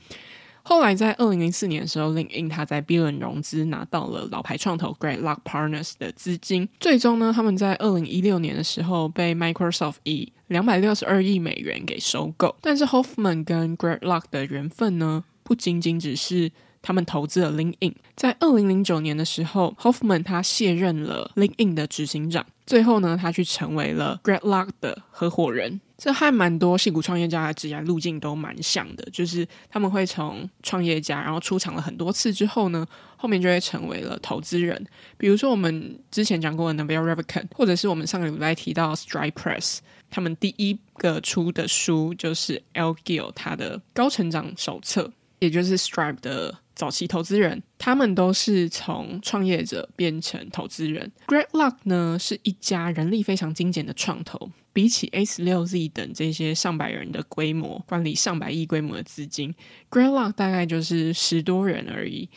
[0.64, 12.56] 后来在二零零四年的时候，LinkedIn 他在 B 轮融资拿到了老牌创投 Great Lock Partners 的资金，最终呢，他们在二零一六年的时候被 Microsoft 以两百六十二亿美元给收购。
[12.62, 16.52] 但是 Hoffman 跟 Great Lock 的缘分呢，不仅仅只是。
[16.86, 25.80] 他们投资了 LinkedIn，在二零零九年的时候，Hoffman 他卸任了 LinkedIn 的执行长，最后呢，他去成为了 g r e t l o c k 的合伙人。
[26.04, 32.86] 这还蛮多矽谷创业家的职业路径都蛮像的，就是他们会从创业家，然后出场了很多次之后呢，
[33.16, 34.86] 后面就会成为了投资人。
[35.18, 39.78] 比如说我们之前讲过的 Novel r e v i c a n 或者是我们上个礼拜提到 Stripe Press，
[40.10, 46.54] 他们第一个出的书就是 Al Gill 他的高成长手册，也就是 Stripe 的。
[46.76, 51.12] 早期投资人，他们都是从创业者变成投资人。
[51.28, 59.54] Great Luck 呢，是一家人力非常精简的创投，比起 A 六 Z 等这些上百人的规模，管理上百亿规模的资金
[59.90, 62.30] ，Great Luck 大概就是十多人而已。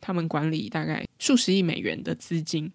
[0.00, 2.72] 他们管理大概数十亿美元的资金。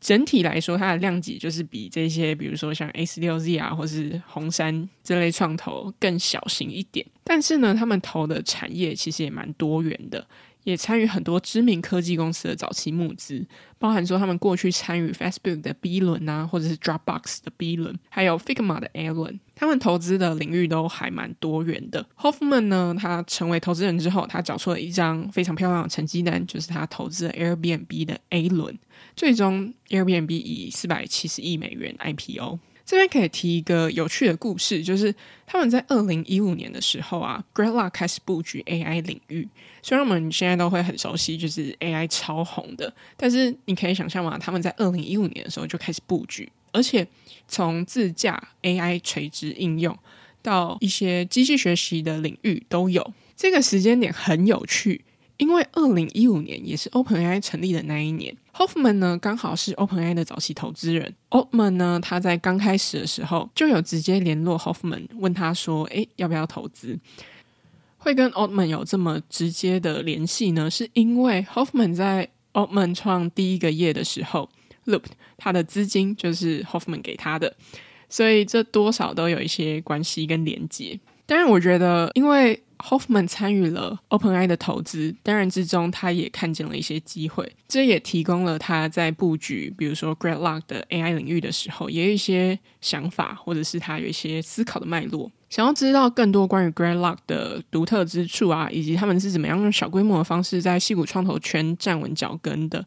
[0.00, 7.04] 整体来说，它的量级就是比这些，比如说像 A 十六 Z 啊，或是红杉这类创投更小型一点。
[7.24, 10.26] 但是呢，他们投的产业其实也蛮多元的。
[10.64, 13.42] 也参与很多知名科技公司的早期募资，
[13.78, 19.40] 包含说他们过去参与 Facebook 的 B 轮啊，或者是 Dropbox 的 B 轮，还有 Figma 的 A 轮。
[19.54, 22.04] 他们投资的领域都还蛮多元的。
[22.18, 28.78] Hoffman 呢，他成为投资人之后，他找出了一张非常漂亮的成绩单，就是他投资了 Airbnb 的 A 轮，
[29.18, 32.60] 最终 Airbnb 以四百七十亿美元 IPO。
[32.86, 35.12] 这边可以提一个有趣的故事，就是
[35.44, 39.46] 他们在二零一五年的时候啊，Greylock 开始布局 AI 领域。
[39.82, 47.06] 虽然我们现在都会很熟悉，就是 AI 超红的，但是你可以想象嘛，他们在二零一五年的时候就开始布局，而且
[47.48, 49.98] 从自驾 AI 垂直应用
[50.40, 53.12] 到一些机器学习的领域都有。
[53.36, 55.04] 这个时间点很有趣。
[55.38, 61.14] 因为二零一五年也是 OpenAI 成立的那一年，Hoffman 呢刚好是 OpenAI 的早期投资人。
[61.30, 66.98] Altman 呢，他在刚开始的时候就有直接联络 Hoffman，问他说：“诶，要不要投资？”
[67.98, 70.70] 会跟 Altman 有这么直接的联系呢？
[70.70, 74.48] 是因为 Hoffman 在 Altman 创第一个业的时候
[74.86, 75.04] ，Loop
[75.36, 77.54] 他的资金就是 Hoffman 给他的，
[78.08, 80.98] 所以这多少都有一些关系跟连接。
[81.26, 95.30] 当然，我觉得因为 Hoffman 参与了 OpenAI 的投资，当然之中他也看见了一些机会，这也提供了他在布局，比如说 Greylock 的 AI 领域的时候，也有一些想法，或者是他有一些思考的脉络。
[95.50, 102.86] 想要知道更多关于 Greylock 的独特之处啊，以及他们是怎么样用小规模的方式在矽谷创投圈站稳脚跟的，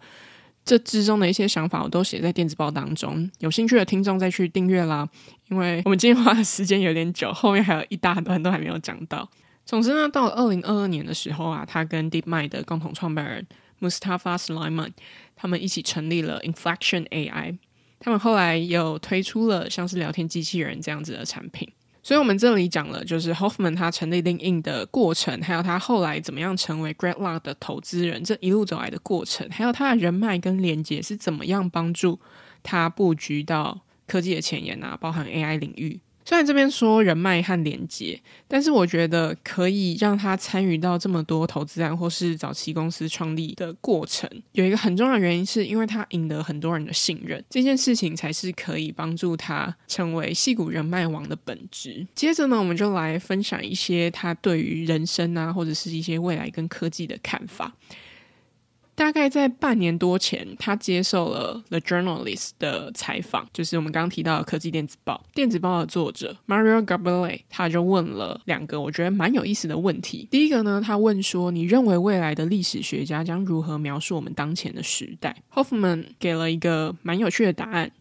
[0.64, 3.30] 这之中的一些想法，我都写在电子报当中。
[3.40, 5.10] 有兴趣的听众再去订阅啦，
[5.50, 9.28] 因为我们今天花的时间有点久，后面还有一大段都还没有讲到。
[9.72, 13.48] 总之呢，到了二零二二年的时候啊，他跟 DeepMind 的共同创办人
[13.80, 14.92] Mustafa Suleyman
[15.34, 17.58] 他们一起成立了 Inflection AI。
[17.98, 21.72] 他们后来又推出了像是聊天机器人这样子的产品。
[22.04, 32.20] 所以，我们这里讲了，就是 Hoffman 他成立 Link in 的过程，还有他后来怎么样成为 Greatlock 的投资人，这一路走来的过程，还有他的人脉跟连接是怎么样帮助
[32.62, 36.02] 他布局到科技的前沿啊，包含 AI 领域。
[36.32, 38.18] 虽然这边说人脉和连接，
[38.48, 52.08] 但是我觉得可以让他参与到这么多投资案或是早期公司创立的过程，有一个很重要的原因，是因为他赢得很多人的信任，这件事情才是可以帮助他成为戏骨人脉王的本质。
[52.16, 57.76] 接着呢，我们就来分享一些他对于人生啊，或者是一些未来跟科技的看法。
[58.94, 65.24] 大概在半年多前，他接受了 The Journalist 的采访，就是我们刚刚提到的科技电子报。
[65.34, 70.28] 电子报的作者 Mario Gabelli 他就问了两个我觉得蛮有意思的问题。
[70.30, 77.92] 第一个呢，他问说：“你认为未来的历史学家将如何描述我们当前的时代？”Hoffman 给了一个蛮有趣的答案。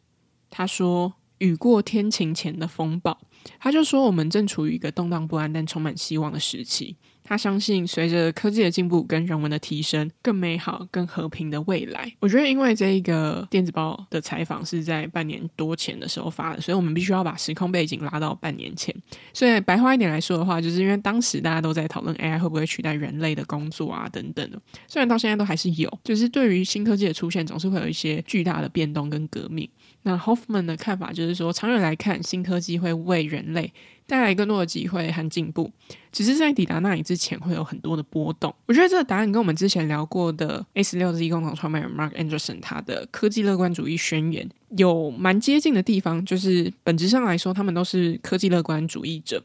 [0.50, 3.18] 他说：“雨过天晴前的风暴。”
[3.59, 6.96] 他就说：“我们正处于一个动荡不安但充满希望的时期。”
[7.30, 12.12] 他相信随着科技的进步跟人文的提升，更美好、更和平的未来。
[12.18, 18.92] 我觉得，因为这一个电子报的采访是在半年多前的时候发的，所以我们必须要把时空背景拉到半年前。
[19.32, 24.60] 所以白话一点来说的话，就是因为当时大家都在讨论 AI 会不会取代人类的工作啊等等的。
[24.88, 29.70] 虽然到现在都还是有，就是对于新科技的出现，总是会有一些巨大的变动跟革命。
[30.02, 33.70] 那 Hoffman 的看法就是说，长远来看，新科技会为人类
[34.06, 35.70] 带来更多的机会和进步，
[36.10, 38.54] 只是在抵达那里之前会有很多的波动。
[38.66, 49.42] 我觉得这个答案跟我们之前聊过的 A16Z 共同创办人 Mark Anderson 他的科技乐观主义宣言有蛮接近的地方，就是本质上来说，他们都是科技乐观主义者，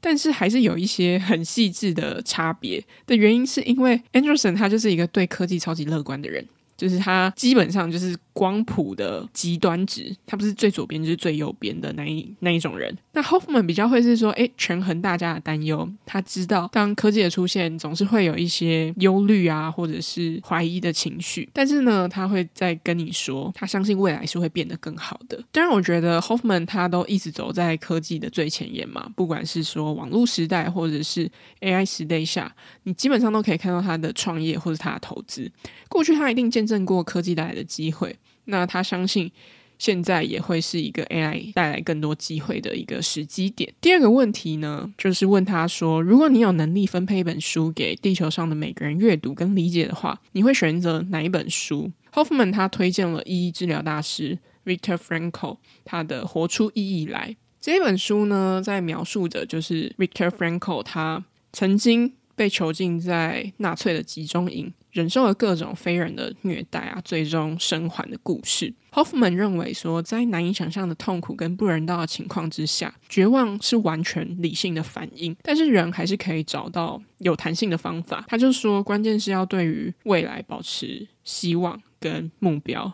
[0.00, 2.82] 但是还是有一些很细致的差别。
[3.04, 6.46] 的原因是因为 Anderson 他就是一个对科技超级乐观的人，
[6.78, 8.16] 就是他基本上就是。
[8.38, 12.96] 光谱的极端值，它不是最左边就是最右边的那一那一种人。
[13.12, 15.90] 那 Hoffman 比较会是说，哎，权衡大家的担忧。
[16.06, 21.50] 他知道，当科技的出现，总是会有一些忧虑啊，或者是怀疑的情绪。
[21.52, 25.42] 但是呢，他会再跟你说，他相信未来是会变得更好的。
[25.50, 31.28] 当然，我觉得 Hoffman 他都一直走在科技的最前沿嘛，不管是说网络时代，或者是
[31.60, 35.50] AI 时代下，你基本上都可以看到他的创业或者他的投资。
[35.88, 38.14] 过去他一定见证过科技带来的机会。
[38.44, 39.30] 那他相信，
[39.78, 43.72] 现在也会是一个 AI 带来更多机会的一个时机点。
[43.80, 64.72] 第二个问题呢，就是问他说：如果你有能力分配一本书给地球上的每个人阅读跟理解的话，你会选择哪一本书？Hoffman 他推荐了意义治疗大师 Victor Frankl 他的《活出意义来》这本书呢，在描述着就是 Victor Frankl 他曾经被囚禁在纳粹的集中营。
[64.98, 68.74] 忍受了各种非人的虐待啊，最终生还的故事。
[68.90, 78.24] Hoffman 认为说，在难以想象的痛苦跟不人道的情况之下，绝望是完全理性的反应，但是人还是可以找到有弹性的方法。
[78.26, 82.92] 他就说，关键是要对于未来保持希望跟目标，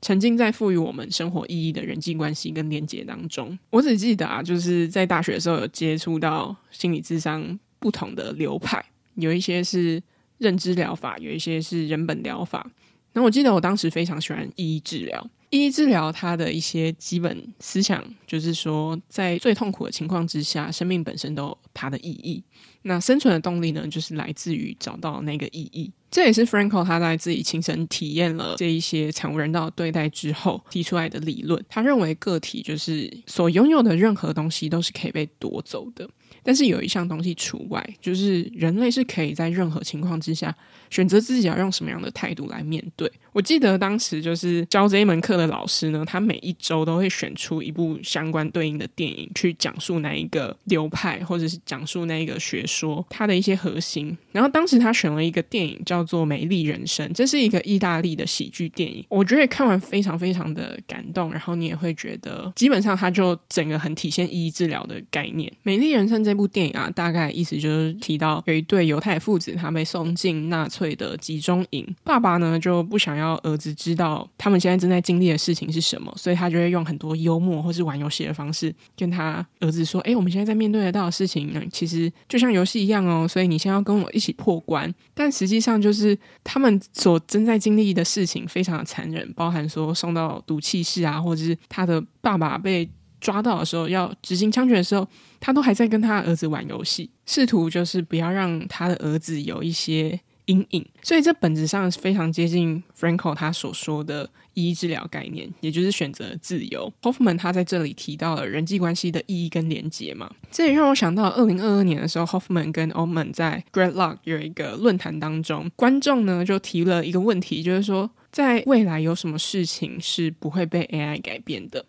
[0.00, 3.56] 沉浸在赋予我们生活意义的人际关系跟连结当中。
[3.70, 10.02] 我只记得啊，就是在大学的时候有接触到心理智商不同的流派，有一些是。
[10.44, 12.70] 认知疗法有一些是人本疗法，
[13.14, 15.30] 那我记得我当时非常喜欢意义治疗。
[15.48, 22.42] 意义治疗它的一些基本思想就是说，在最痛苦的情况之下，生命本身都有它的意义。
[22.82, 25.90] 那生存的动力呢，就是来自于找到那个意义。
[26.10, 31.64] 这也是 Frankl 他在自己亲身体验了这一些惨无人道对待之后提出来的理论。
[31.68, 36.08] 他认为个体就是所拥有的任何东西都是可以被夺走的。
[36.44, 40.54] 但是有一项东西除外，就是人类是可以在任何情况之下
[40.90, 43.10] 选择自己要用什么样的态度来面对。
[43.32, 54.16] 我记得当时就是教这一门课的老师呢，他每一周都会选出一部相关对应的电影去讲述那一个流派，或者是讲述那一个学说它的一些核心。
[54.30, 59.04] 然后当时他选了一个电影叫做《美丽人生》，这是一个意大利的喜剧电影。
[59.08, 65.50] 我觉得看完非常非常的感动，然后你也会觉得基本上它就整个很体现意义治疗的概念。
[65.62, 71.96] 《美丽人生》这这部电影啊，大概意思就是提到有一对犹太父子，他被送进纳粹对的集中营。
[72.04, 83.26] 爸爸呢就不想要儿子知道他们现在正在经历的事情是什么，所以他就会用很多幽默或是玩游戏的方式跟他儿子说：“诶，我们现在在面对得到的事情呢，其实就像游戏一样哦。
[83.26, 84.92] 所以你先要跟我一起破关。
[85.14, 92.86] 但实际上就是他们所正在经历的事情非常的残忍，包含说送到毒气室啊，或者是他的爸爸被。”
[93.20, 95.08] 抓到的时候，要执行枪决的时候，
[95.40, 100.86] 他都还在跟他儿子玩游戏，试图就是不要让他的儿子有一些阴影。
[101.02, 106.92] 所以这本质上是非常接近 Frankl 他所说的意义治疗概念，也就是选择自由。
[107.02, 121.84] Hoffman 他在这里提到了人际关系的意义跟连结嘛，这也让我想到二零二二年的时候，Hoffman 跟 o m a n 在 Grad Lock 有一个论坛当中，观众呢就提了一个问题，就是说在未来有什么事情是不会被 AI 改变的？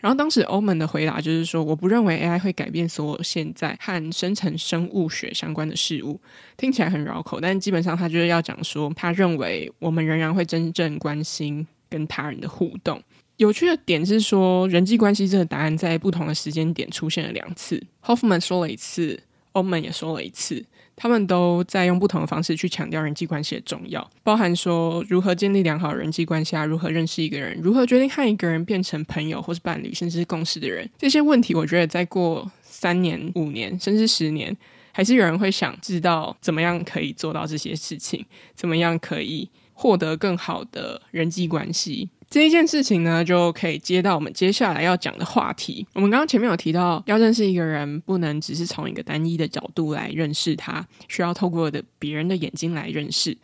[0.00, 6.20] 然后当时欧盟的回答就是说，我不认为 AI 会改变所有现在和生成生物学相关的事物。
[6.56, 13.02] 听起来很绕口，但基本上他就是要讲说，他认为我们仍然会真正关心跟他人的互动。
[13.38, 19.20] 有趣的点是说，人际关系这个答案在不同的时间点出现了两次，Hoffman 说了一次，
[19.52, 20.64] 欧盟也说了一次。
[21.00, 30.90] 他们都在用不同的方式去强调人际关系的重要，包含说如何建立良好人际关系啊，如何认识一个人，如何决定和一个人变成朋友或是伴侣，甚至是共事的人。
[30.98, 34.54] 这些问题，我觉得再过三年、五年，甚至十年，
[34.90, 38.26] 还是有人会想知道怎么样可以做到这些事情，
[38.56, 42.10] 怎么样可以获得更好的人际关系。
[42.30, 45.86] 这一件事情呢，就可以接到我们接下来要讲的话题。
[45.94, 53.34] 我们刚刚前面有提到，要认识一个人，不能只是从一个单一的角度来认识他，需要透过的别人的眼睛来认识。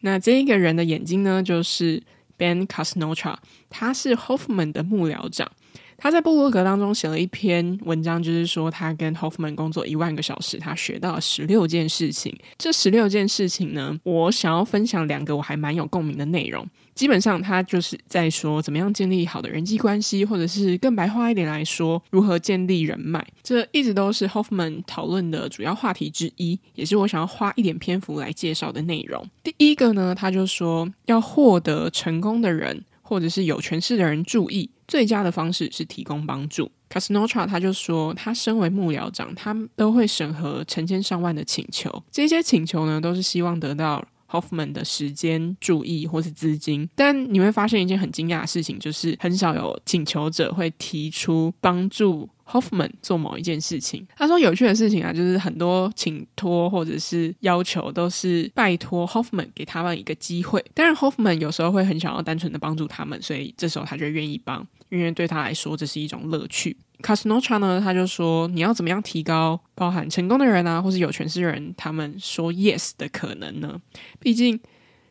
[0.00, 2.02] 那这一个人的眼睛呢，就是
[2.36, 3.34] Ben Casnocha，
[3.70, 5.50] 他是 Hoffman 的幕僚长。
[5.96, 12.36] 他在布洛格当中写了一篇文章，就是说他跟 Hoffman 工作一万个小时，他学到了十六件事情。
[12.58, 16.68] 这十六件事情呢，我想要分享两个我还蛮有共鸣的内容。
[16.94, 23.26] 基本上，他就是在说怎么样建立好的人际关系，或者是更白话一点来说，如何建立人脉。
[23.42, 29.28] 这一直都是 Hoffman 讨论的主要话题之一，也是我想要花一点篇幅来介绍的内容。
[29.42, 36.70] 第一个呢，他就说要获得成功的人，或者是有权势的人注意，最佳的方式是提供帮助。
[36.88, 44.06] Casnocha 他就说，他身为幕僚长，他都会审核成千上万的请求，这些请求呢，都是希望得到。
[44.34, 54.04] Hoffman 的时间、注意或是资金，但你会发现一件很惊讶的事情，就是很少有请求者会提出帮助 Hoffman 做某一件事情。
[54.16, 66.76] 他说有趣的事情啊，就是很多请托或者是要求都是拜托 Hoffman 给他们一个机会，当然 Hoffman 有时候会很想要单纯的帮助他们，所以这时候他就愿意帮，因为对他来说这是一种乐趣。
[67.04, 73.78] Casnocha 呢，他就说你要怎么样提高包含成功的人啊，或是有权势的人，他们说 yes 的可能呢？
[74.18, 74.58] 毕竟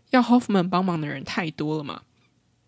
[0.09, 2.01] 要 Hoffman 帮忙的人太多了嘛。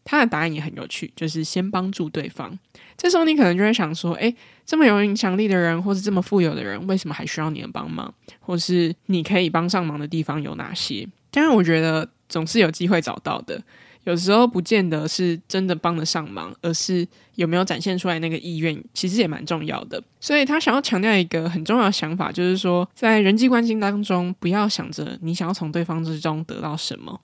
[0.08, 2.56] 他的答案也很有趣，就是先帮助对方。
[2.96, 8.14] 这时候你可能就会想说，诶，这么有影响力的人，或是这么富有的人，为什么还需要你的帮忙？
[8.40, 11.08] 或是你可以帮上忙的地方有哪些？
[11.32, 13.60] 当然，我觉得总是有机会找到的。
[14.06, 20.02] 有时候不见得是真的帮得上忙，而是有没有展现出来那个意愿，其实也蛮重要的。
[20.20, 27.20] 所以他想要强调一个很重要的想法，就是说，在人际关系当中，不要想着你想要从对方之中得到什么，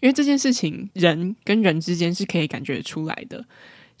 [0.00, 3.44] 因为这件事情人跟人之间是可以感觉出来的。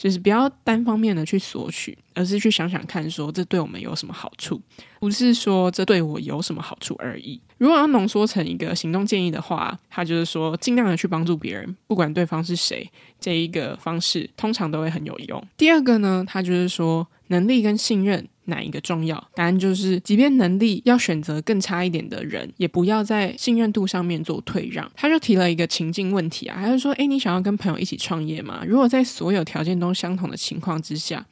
[0.04, 4.60] 就是不要单方面的去索取，而是去想想看，说这对我们有什么好处，
[5.00, 7.40] 不是说这对我有什么好处而已。
[7.56, 12.86] 如果要浓缩成一个行动建议的话，他就是说尽量的去帮助别人，不管对方是谁，
[13.18, 15.42] 这一个方式通常都会很有用。
[15.56, 18.28] 第二个呢，他就是说能力跟信任。
[18.46, 19.16] 哪一个重要？
[19.34, 24.90] 答案就是，即便能力要选择更差一点的人，也不要在信任度上面做退让。
[24.94, 28.62] 他就提了一个情境问题啊，他就说：“诶，你想要跟朋友一起创业吗？
[28.66, 31.24] 如果在所有条件都相同的情况之下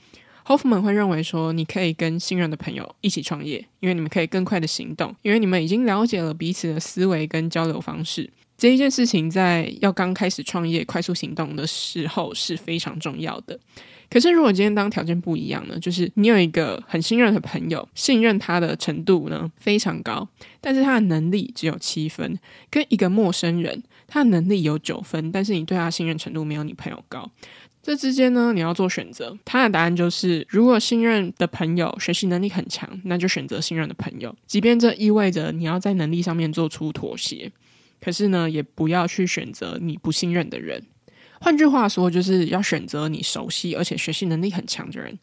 [0.47, 8.29] ，Hoffman 会认为说，你可以跟信任的朋友一起创业，因为你们可以更快的行动，因为你们已经了解了彼此的思维跟交流方式。
[8.57, 13.59] 这一件事情在要刚开始创业、快速行动的时候是非常重要的。”
[14.13, 15.79] 可是，如果今天当条件不一样呢？
[15.79, 20.29] 就是你有一个很信任的朋友，信任他的程度呢非常高，
[20.61, 22.31] 但是他的能力只有七分；
[22.69, 27.31] 跟一个陌生人，他的能力有九分，但是你对他信任程度没有你朋友高。
[27.83, 29.35] 这之间呢，你要做选择。
[29.47, 37.51] 他的答案就是：如果信任的朋友学习能力很强，那就选择信任的朋友，即便这意味着你要在能力上面做出妥协。
[37.99, 40.83] 可是呢，也不要去选择你不信任的人。
[41.43, 45.19] 换句话说，就是要选择你熟悉而且学习能力很强的人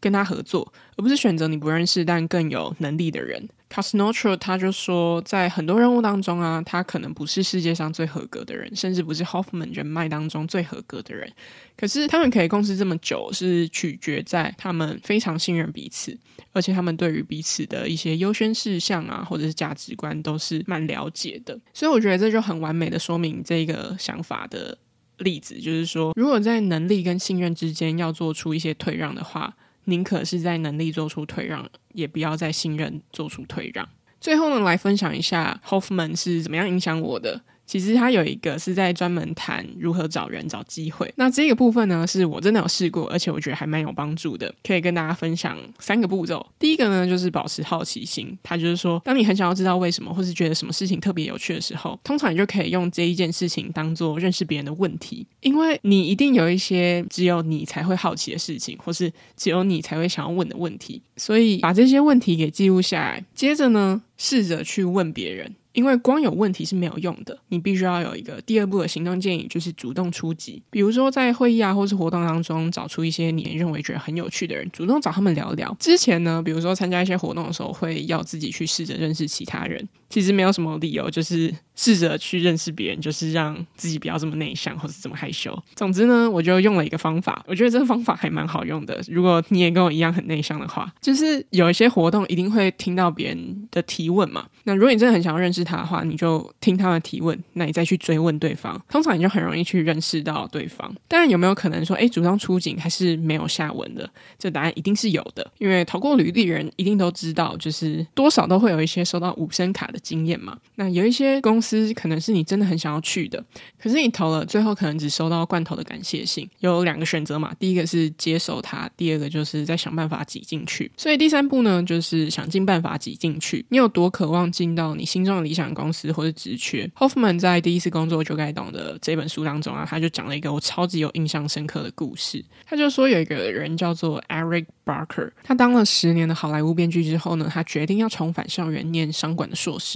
[0.00, 3.46] 跟他合作，而不是选择你不认识但更有能力的人。
[3.68, 11.30] Casnocha 他就说，在很多任务当中啊，他可能不是世界上最合格的人，甚至不是 Hoffman 人脉当中最合格的人。
[11.76, 16.18] 可是他们可以共事这么久，是取决在他们非常信任彼此，
[16.52, 21.56] 而且他们对于彼此的一些优先事项啊，或者是价值观都是蛮了解的。
[21.72, 24.76] 所以我觉得这就很完美的说明这个想法的。
[25.24, 29.54] 例子就是说，如果在能力跟信任之间要做出一些退让的话，
[29.84, 33.88] 宁可是在能力做出退让，也不要在信任做出退让。
[34.20, 37.40] 最后呢，来分享一下 Hoffman 是怎么样影响我的。
[37.70, 41.08] 其实他有一个是在专门谈如何找人、找机会。
[41.14, 46.44] 那这个部分呢，是我真的有试过，而且我觉得还蛮有帮助的，可以跟大家分享三个步骤。
[46.58, 48.36] 第一个呢，就是保持好奇心。
[48.42, 61.00] 他就是说，当你很想要知道为什么，或是觉得什么事情特别有趣的时候，通常你就可以用这一件事情当做认识别人的问题，因为你一定有一些只有你才会好奇的事情，或是只有你才会想要问的问题。
[61.16, 65.54] 所以把这些问题给记录下来，接着呢，试着去问别人。
[65.72, 70.62] 因为光有问题是没有用的，你必须要有一个第二步的行动建议，就是主动出击。
[70.70, 75.74] 比如说在会议啊，或是活动当中，找出一些你认为觉得很有趣的人，主动找他们聊聊。
[75.78, 79.88] 之前呢，比如说参加一些活动的时候，会要自己去试着认识其他人。
[80.10, 85.56] 其实没有什么理由，就是试着去认识别人，就是让自己不要这么内向或者这么害羞。
[85.74, 89.00] 总之呢，我就用了一个方法，我觉得这个方法还蛮好用的。
[89.08, 94.46] 如果你也跟我一样很内向的话，就是有一些活动一定会听到别人的提问嘛。
[94.64, 100.92] 那如果你真的很想要认识他的话，你就听他的提问，那你再去追问对方，通常你就很容易去认识到对方。
[101.06, 104.10] 当然，有没有可能说，哎，主动出警还是没有下文的？
[104.38, 113.42] 这答案一定是有的，因为投过履历人一定都知道，就是多少都会有一些收到五声卡的经验嘛，那有一些公司可能是你真的很想要去的，
[113.80, 116.48] 可是你投了，最后可能只收到罐头的感谢信。
[116.60, 120.90] 有两个选择嘛，第一个是接受它，第二个就是再想办法挤进去。
[120.96, 123.64] 所以第三步呢，就是想尽办法挤进去。
[123.68, 132.44] 你有多渴望进到你心中的理想公司或者职缺？Hoffman 在第一次工作就该懂的这本书当中啊，他就讲了一个我超级有印象深刻的故事。
[132.66, 139.89] 他就说有一个人叫做 Eric Barker，他当了十年的好莱坞编剧之后呢，他决定要重返校园念商管的硕士。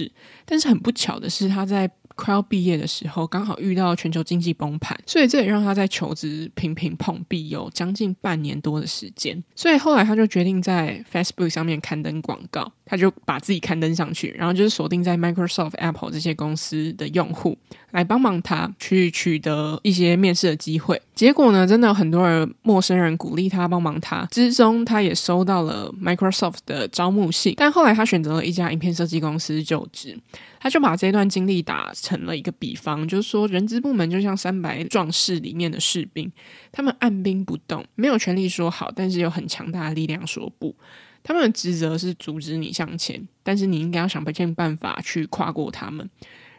[0.45, 9.43] 但是很不巧的是，他在快要毕业的时候，刚好遇到全球经济崩盘，所以这也让他在求职频频碰壁，有将近半年多的时间。
[9.53, 17.57] 所以后来他就决定在 Facebook 上面刊登广告，他就把自己刊登上去，然后就是锁定在 Microsoft、Apple 这些公司的用户，
[17.91, 21.01] 来帮忙他去取得一些面试的机会。
[21.15, 30.17] 结果呢，真的有很多人陌生人鼓励他帮忙他，之中他也收到了 Microsoft 的招募信，但后来他选择了一家影片设计公司就职。
[30.59, 36.31] 他就把这段经历打成了一个比方，就是说，人资部门就像三百壮士里面的士兵，
[36.71, 40.75] 他们按兵不动，没有权利说好，但是有很强大的力量说不。
[41.27, 46.07] 他们的职责是阻止你向前，但是你应该要想尽办法去跨过他们，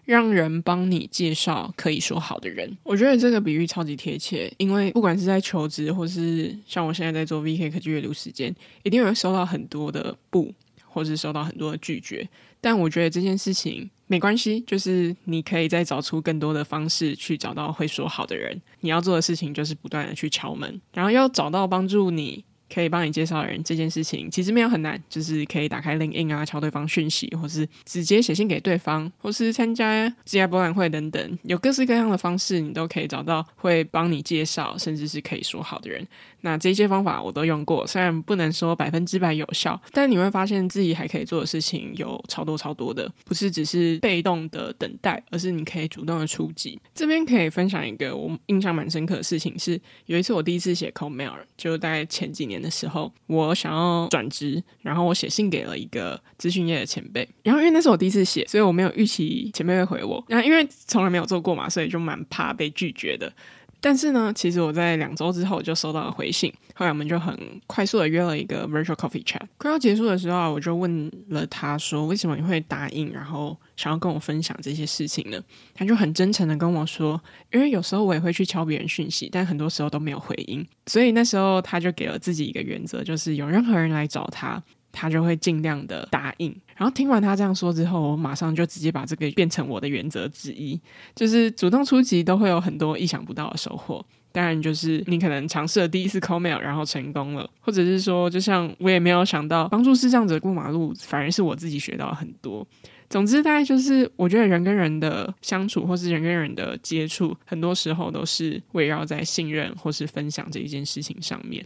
[0.04, 2.76] 让人帮你介绍可以说好的人。
[2.82, 8.52] 我觉得这个比喻超级贴切，因为不管是在求职，或是像我现在在做 VK 科技阅读时间，
[8.82, 10.52] 一定会收到很多的不，
[10.84, 12.28] 或是收到很多的拒绝。
[12.60, 18.60] 但我觉得这件事情没关系，就是你可以再找出更多的方式去找到会说好的人。
[18.80, 22.44] 你要做的事情就是不断的去敲门，然后要找到帮助你。
[22.72, 36.04] 可以帮你介绍的人这件事情其实没有很难，就是可以打开 LinkedIn 啊，敲对方讯息，或是直接写信给对方，或是参加职涯博览会等等，有各式各样的方式，你都可以找到会帮你介绍，甚至是可以说好的人。
[36.40, 46.78] 那这些方法我都用过，虽然不能说百分之百有效，但你会发现自己还可以做的事情有超多超多的，不是只是被动的等待，而是你可以主动的出击。
[46.94, 52.55] 这边可以分享一个我印象蛮深刻的事情是，有一次我第一次写 cold mail，就大概前几年。
[52.60, 63.32] 的时候，我想要转职，然后我写信给了一个咨询业的前辈，然后因为那是我第一次写，所以我没有预期前辈会回我，然后因为从来没有做过嘛，所以就蛮怕被拒绝的。
[63.80, 69.40] 但是呢，其实我在两周之后就收到了回信，后来我们就很快速的约了一个 virtual coffee chat。
[69.58, 73.12] 快要结束的时候，我就问了他说：“为什么你会答应？
[73.12, 75.40] 然后想要跟我分享这些事情呢？”
[75.74, 77.20] 他就很真诚的跟我说
[77.52, 84.62] ：“因为有时候我也会去敲别人讯息，但很多时候都没有回音，所以那时候他就给了自己一个原则，就是有任何人来找他。”
[84.98, 90.80] 他就会尽量的答应，然后听完他这样说之后，我马上就直接把这个变成我的原则之一，
[91.14, 94.02] 就是主动出击都会有很多意想不到的收获。
[94.32, 102.66] 当然，就是你可能尝试了第一次 call mail，然后成功了，或者是说，就像我也没有想到帮助视障者过马路，反而是我自己学到了很多。
[103.10, 111.62] 总之，大概就是我觉得人跟人的相处，或是人跟人的接触，很多时候都是围绕在信任或是分享这一件事情上面，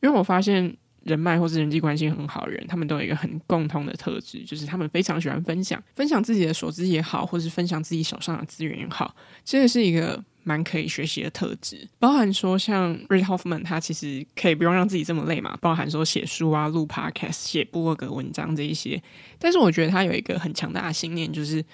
[0.00, 0.76] 因为我发现。
[1.04, 11.88] 人脉或是人际关系很好的人，他们都有一个很共通的特质，就是他们非常喜欢分享，分享自己的所知也好，或是分享自己手上的资源也好，这个是一个蛮可以学习的特质。
[11.98, 19.02] 包含说像 Reid Hoffman，他其实可以不用让自己这么累嘛，包含说写书啊、录 Podcast、写部落格文章这一些。
[19.38, 21.64] 但是我觉得他有一个很强大的信念，就是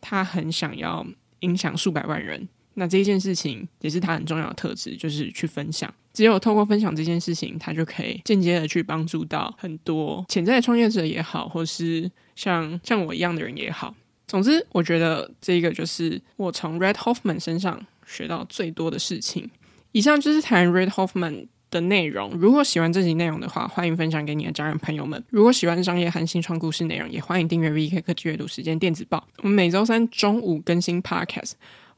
[0.00, 1.06] 他很想要
[1.40, 2.48] 影响数百万人。
[2.74, 5.92] 那这一件事情也是他很重要的特质，就是去分享。
[6.12, 13.94] 只有透过分享这件事情，他就可以间接的去帮助到很多潜在的创业者也好，或是像像我一样的人也好。
[14.26, 19.48] 总之，我觉得这个就是我从 Red Hoffman 身上学到最多的事情。
[19.92, 22.30] 以上就是谈 Red Hoffman 的内容。
[22.32, 25.22] 如果喜欢这集内容的话，欢迎分享给你的家人朋友们。
[25.30, 29.26] 如果喜欢商业和新创故事内容，也欢迎订阅 VK 科技阅读时间电子报。
[29.38, 31.52] 我们每周三中午更新 Podcast。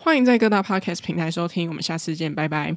[0.05, 2.77] 欢迎在各大 Podcast 平台收听，我们下次见，拜拜。